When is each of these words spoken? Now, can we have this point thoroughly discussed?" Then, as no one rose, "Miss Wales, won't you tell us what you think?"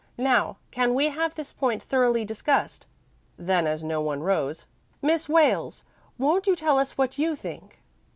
Now, 0.17 0.57
can 0.71 0.95
we 0.95 1.09
have 1.09 1.35
this 1.35 1.53
point 1.53 1.83
thoroughly 1.83 2.25
discussed?" 2.25 2.87
Then, 3.37 3.67
as 3.67 3.83
no 3.83 4.01
one 4.01 4.23
rose, 4.23 4.65
"Miss 4.99 5.29
Wales, 5.29 5.83
won't 6.17 6.47
you 6.47 6.55
tell 6.55 6.79
us 6.79 6.97
what 6.97 7.19
you 7.19 7.35
think?" 7.35 7.77